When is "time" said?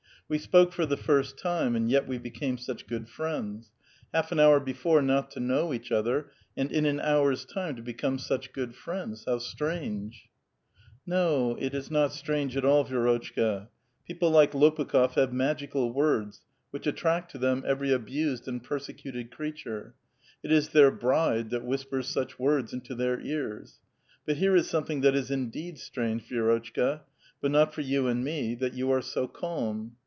1.37-1.75, 7.43-7.75